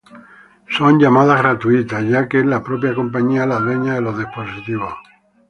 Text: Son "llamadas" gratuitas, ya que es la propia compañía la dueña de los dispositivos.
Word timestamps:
Son 0.75 0.97
"llamadas" 0.99 1.39
gratuitas, 1.43 2.03
ya 2.07 2.27
que 2.27 2.39
es 2.39 2.45
la 2.47 2.63
propia 2.63 2.95
compañía 2.95 3.45
la 3.45 3.59
dueña 3.59 3.93
de 3.93 4.01
los 4.01 4.17
dispositivos. 4.17 4.95